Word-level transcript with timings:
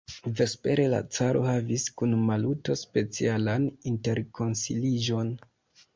Vespere 0.37 0.85
la 0.93 1.01
caro 1.17 1.43
havis 1.49 1.85
kun 2.01 2.17
Maluto 2.31 2.77
specialan 2.85 3.69
interkonsiliĝon. 3.93 5.31